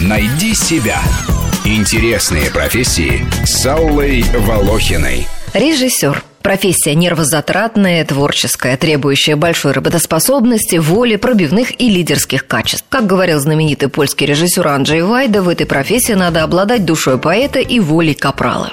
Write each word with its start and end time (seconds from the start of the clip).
Найди 0.00 0.54
себя. 0.54 1.00
Интересные 1.64 2.50
профессии 2.50 3.24
с 3.44 3.64
Аллой 3.64 4.22
Волохиной. 4.34 5.26
Режиссер. 5.54 6.22
Профессия 6.42 6.94
нервозатратная, 6.94 8.04
творческая, 8.04 8.76
требующая 8.76 9.36
большой 9.36 9.72
работоспособности, 9.72 10.76
воли, 10.76 11.16
пробивных 11.16 11.80
и 11.80 11.88
лидерских 11.88 12.46
качеств. 12.46 12.84
Как 12.90 13.06
говорил 13.06 13.40
знаменитый 13.40 13.88
польский 13.88 14.26
режиссер 14.26 14.68
Анджей 14.68 15.00
Вайда, 15.00 15.40
в 15.40 15.48
этой 15.48 15.64
профессии 15.64 16.12
надо 16.12 16.42
обладать 16.42 16.84
душой 16.84 17.16
поэта 17.16 17.60
и 17.60 17.80
волей 17.80 18.12
капрала. 18.12 18.70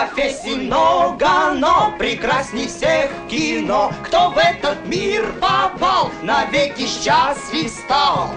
Профессий 0.00 0.54
много, 0.56 1.28
но 1.54 1.94
прекрасней 1.98 2.68
всех 2.68 3.10
кино 3.28 3.92
Кто 4.02 4.30
в 4.30 4.38
этот 4.38 4.86
мир 4.86 5.26
попал, 5.38 6.10
навеки 6.22 6.86
счастлив 6.86 7.70
стал 7.70 8.30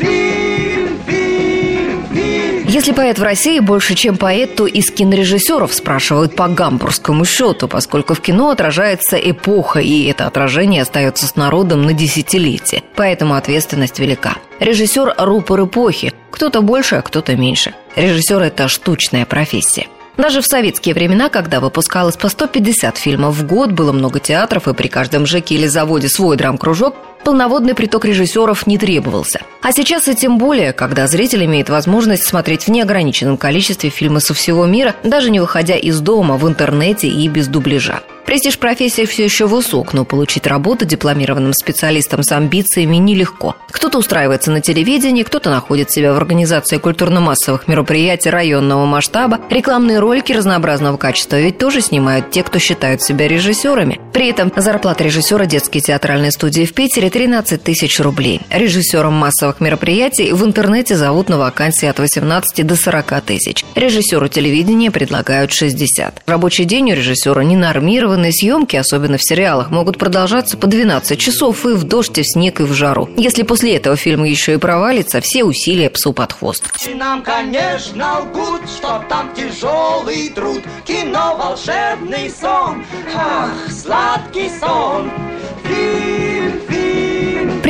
Фильм, 0.00 0.98
фильм, 1.06 2.04
фильм 2.12 2.66
Если 2.66 2.90
поэт 2.90 3.20
в 3.20 3.22
России 3.22 3.60
больше, 3.60 3.94
чем 3.94 4.16
поэт, 4.16 4.56
то 4.56 4.66
из 4.66 4.90
кинорежиссеров 4.90 5.72
спрашивают 5.72 6.34
по 6.34 6.48
гамбургскому 6.48 7.24
счету, 7.26 7.68
поскольку 7.68 8.14
в 8.14 8.20
кино 8.20 8.50
отражается 8.50 9.16
эпоха, 9.16 9.78
и 9.78 10.06
это 10.06 10.26
отражение 10.26 10.82
остается 10.82 11.28
с 11.28 11.36
народом 11.36 11.84
на 11.84 11.92
десятилетия. 11.92 12.82
Поэтому 12.96 13.34
ответственность 13.34 14.00
велика. 14.00 14.34
Режиссер– 14.58 15.14
рупор 15.18 15.64
эпохи. 15.64 16.12
Кто-то 16.32 16.60
больше, 16.60 16.96
а 16.96 17.02
кто-то 17.02 17.36
меньше. 17.36 17.72
Режиссер– 17.94 18.42
это 18.42 18.66
штучная 18.66 19.26
профессия. 19.26 19.86
Даже 20.16 20.42
в 20.42 20.46
советские 20.46 20.94
времена, 20.94 21.30
когда 21.30 21.60
выпускалось 21.60 22.16
по 22.16 22.28
150 22.28 22.98
фильмов 22.98 23.34
в 23.34 23.46
год, 23.46 23.72
было 23.72 23.92
много 23.92 24.20
театров, 24.20 24.68
и 24.68 24.74
при 24.74 24.88
каждом 24.88 25.26
ЖЭКе 25.26 25.54
или 25.54 25.66
заводе 25.66 26.08
свой 26.08 26.36
драм-кружок, 26.36 26.94
полноводный 27.22 27.74
приток 27.74 28.04
режиссеров 28.04 28.66
не 28.66 28.78
требовался. 28.78 29.40
А 29.62 29.72
сейчас 29.72 30.08
и 30.08 30.14
тем 30.14 30.38
более, 30.38 30.72
когда 30.72 31.06
зритель 31.06 31.44
имеет 31.44 31.70
возможность 31.70 32.24
смотреть 32.24 32.64
в 32.64 32.70
неограниченном 32.70 33.36
количестве 33.36 33.90
фильмы 33.90 34.20
со 34.20 34.34
всего 34.34 34.66
мира, 34.66 34.96
даже 35.04 35.30
не 35.30 35.40
выходя 35.40 35.76
из 35.76 36.00
дома, 36.00 36.36
в 36.36 36.48
интернете 36.48 37.08
и 37.08 37.28
без 37.28 37.46
дубляжа. 37.46 38.00
Престиж 38.26 38.58
профессии 38.58 39.04
все 39.04 39.24
еще 39.24 39.46
высок, 39.46 39.92
но 39.92 40.04
получить 40.04 40.46
работу 40.46 40.84
дипломированным 40.84 41.52
специалистом 41.52 42.22
с 42.22 42.32
амбициями 42.32 42.96
нелегко. 42.96 43.56
Кто-то 43.70 43.98
устраивается 43.98 44.50
на 44.50 44.60
телевидении, 44.60 45.22
кто-то 45.24 45.50
находит 45.50 45.90
себя 45.90 46.12
в 46.14 46.16
организации 46.16 46.78
культурно-массовых 46.78 47.66
мероприятий 47.68 48.30
районного 48.30 48.86
масштаба. 48.86 49.40
Рекламные 49.50 49.98
ролики 49.98 50.32
разнообразного 50.32 50.96
качества 50.96 51.40
ведь 51.40 51.58
тоже 51.58 51.80
снимают 51.80 52.30
те, 52.30 52.42
кто 52.42 52.58
считают 52.58 53.02
себя 53.02 53.26
режиссерами. 53.26 54.00
При 54.12 54.28
этом 54.28 54.52
зарплата 54.56 55.04
режиссера 55.04 55.44
детской 55.44 55.80
театральной 55.80 56.30
студии 56.30 56.64
в 56.64 56.72
Питере 56.74 57.10
13 57.12 57.62
тысяч 57.62 58.00
рублей. 58.00 58.40
Режиссером 58.50 59.12
массовых 59.12 59.60
мероприятий 59.60 60.32
в 60.32 60.44
интернете 60.44 60.96
зовут 60.96 61.28
на 61.28 61.38
вакансии 61.38 61.86
от 61.86 61.98
18 61.98 62.66
до 62.66 62.74
40 62.74 63.20
тысяч. 63.20 63.64
Режиссеру 63.74 64.28
телевидения 64.28 64.90
предлагают 64.90 65.52
60. 65.52 66.22
Рабочий 66.26 66.64
день 66.64 66.90
у 66.92 66.94
режиссера 66.94 67.42
не 67.42 67.56
нормированный, 67.56 68.32
съемки, 68.32 68.76
особенно 68.76 69.18
в 69.18 69.22
сериалах, 69.22 69.70
могут 69.70 69.98
продолжаться 69.98 70.56
по 70.56 70.66
12 70.66 71.18
часов 71.18 71.66
и 71.66 71.74
в 71.74 71.84
дождь, 71.84 72.18
и 72.18 72.22
в 72.22 72.26
снег, 72.26 72.60
и 72.60 72.64
в 72.64 72.72
жару. 72.72 73.10
Если 73.16 73.42
после 73.42 73.76
этого 73.76 73.96
фильм 73.96 74.24
еще 74.24 74.54
и 74.54 74.56
провалится, 74.56 75.20
все 75.20 75.44
усилия 75.44 75.90
псу 75.90 76.12
под 76.12 76.32
хвост. 76.32 76.64
Нам, 76.94 77.22
конечно, 77.22 78.20
лгут, 78.20 78.62
что 78.68 79.04
там 79.08 79.30
тяжелый 79.34 80.30
труд 80.30 80.62
Кино 80.86 81.36
волшебный 81.38 82.30
сон, 82.30 82.84
ах, 83.14 83.50
сладкий 83.70 84.50
сон 84.58 85.10
фильм, 85.64 86.21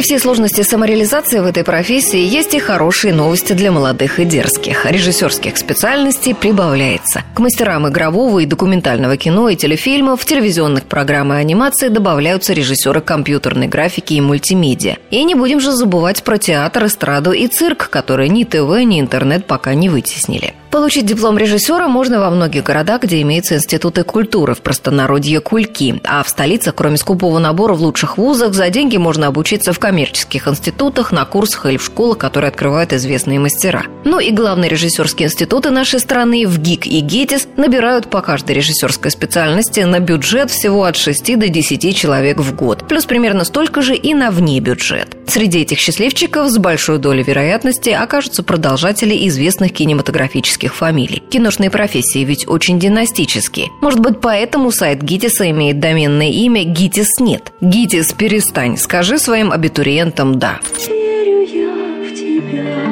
При 0.00 0.04
всей 0.04 0.18
сложности 0.18 0.62
самореализации 0.62 1.40
в 1.40 1.46
этой 1.46 1.62
профессии 1.62 2.20
есть 2.20 2.54
и 2.54 2.58
хорошие 2.58 3.12
новости 3.12 3.52
для 3.52 3.70
молодых 3.70 4.18
и 4.18 4.24
дерзких. 4.24 4.86
Режиссерских 4.86 5.58
специальностей 5.58 6.34
прибавляется. 6.34 7.22
К 7.34 7.38
мастерам 7.38 7.86
игрового 7.86 8.38
и 8.38 8.46
документального 8.46 9.18
кино 9.18 9.50
и 9.50 9.56
телефильмов, 9.56 10.24
телевизионных 10.24 10.84
программ 10.84 11.34
и 11.34 11.36
анимации 11.36 11.88
добавляются 11.88 12.54
режиссеры 12.54 13.02
компьютерной 13.02 13.68
графики 13.68 14.14
и 14.14 14.22
мультимедиа. 14.22 14.96
И 15.10 15.22
не 15.22 15.34
будем 15.34 15.60
же 15.60 15.70
забывать 15.72 16.22
про 16.22 16.38
театр, 16.38 16.86
эстраду 16.86 17.32
и 17.32 17.46
цирк, 17.46 17.90
которые 17.90 18.30
ни 18.30 18.44
ТВ, 18.44 18.82
ни 18.82 19.00
интернет 19.00 19.44
пока 19.44 19.74
не 19.74 19.90
вытеснили. 19.90 20.54
Получить 20.70 21.04
диплом 21.04 21.36
режиссера 21.36 21.88
можно 21.88 22.20
во 22.20 22.30
многих 22.30 22.62
городах, 22.62 23.02
где 23.02 23.20
имеются 23.22 23.56
институты 23.56 24.04
культуры, 24.04 24.54
в 24.54 24.60
простонародье 24.60 25.40
кульки. 25.40 26.00
А 26.04 26.22
в 26.22 26.28
столицах, 26.28 26.76
кроме 26.76 26.96
скупого 26.96 27.40
набора 27.40 27.74
в 27.74 27.82
лучших 27.82 28.18
вузах, 28.18 28.54
за 28.54 28.70
деньги 28.70 28.96
можно 28.96 29.26
обучиться 29.26 29.72
в 29.72 29.80
коммерческих 29.80 30.46
институтах, 30.46 31.10
на 31.10 31.24
курсах 31.24 31.66
или 31.66 31.76
в 31.76 31.84
школах, 31.84 32.18
которые 32.18 32.50
открывают 32.50 32.92
известные 32.92 33.40
мастера. 33.40 33.86
Ну 34.04 34.20
и 34.20 34.30
главные 34.30 34.70
режиссерские 34.70 35.26
институты 35.26 35.70
нашей 35.70 35.98
страны 35.98 36.46
в 36.46 36.58
ГИК 36.60 36.86
и 36.86 37.00
ГИТИС 37.00 37.48
набирают 37.56 38.08
по 38.08 38.20
каждой 38.20 38.52
режиссерской 38.54 39.10
специальности 39.10 39.80
на 39.80 39.98
бюджет 39.98 40.52
всего 40.52 40.84
от 40.84 40.96
6 40.96 41.36
до 41.36 41.48
10 41.48 41.96
человек 41.96 42.38
в 42.38 42.54
год. 42.54 42.86
Плюс 42.86 43.06
примерно 43.06 43.42
столько 43.42 43.82
же 43.82 43.96
и 43.96 44.14
на 44.14 44.30
вне 44.30 44.60
бюджет. 44.60 45.16
Среди 45.26 45.60
этих 45.60 45.78
счастливчиков 45.78 46.48
с 46.48 46.58
большой 46.58 46.98
долей 46.98 47.24
вероятности 47.24 47.90
окажутся 47.90 48.44
продолжатели 48.44 49.28
известных 49.28 49.72
кинематографических 49.72 50.59
фамилий. 50.68 51.22
Киношные 51.30 51.70
профессии 51.70 52.24
ведь 52.24 52.46
очень 52.48 52.78
династические. 52.78 53.68
Может 53.80 54.00
быть, 54.00 54.20
поэтому 54.20 54.70
сайт 54.70 55.02
ГИТИСа 55.02 55.50
имеет 55.50 55.80
доменное 55.80 56.28
имя 56.28 56.64
«ГИТИС 56.64 57.20
нет». 57.20 57.52
ГИТИС, 57.60 58.12
перестань, 58.12 58.76
скажи 58.76 59.18
своим 59.18 59.52
абитуриентам 59.52 60.38
«да». 60.38 60.60
Верю 60.88 61.40
я 61.42 62.08
в 62.08 62.14
тебя. 62.14 62.90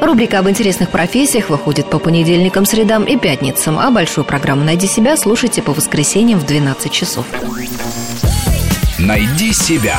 Рубрика 0.00 0.40
об 0.40 0.48
интересных 0.48 0.90
профессиях 0.90 1.50
выходит 1.50 1.86
по 1.86 1.98
понедельникам, 1.98 2.64
средам 2.66 3.04
и 3.04 3.16
пятницам, 3.16 3.78
а 3.78 3.90
большую 3.90 4.24
программу 4.24 4.64
«Найди 4.64 4.86
себя» 4.86 5.16
слушайте 5.16 5.62
по 5.62 5.72
воскресеньям 5.72 6.40
в 6.40 6.46
12 6.46 6.90
часов. 6.90 7.26
Найди 8.98 9.52
себя. 9.52 9.98